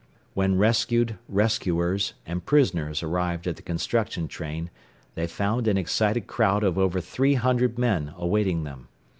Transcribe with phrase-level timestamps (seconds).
[0.33, 4.71] When rescued, rescuers and prisoners arrived at the construction train
[5.13, 8.87] they found an excited crowd of over three hundred men awaiting them.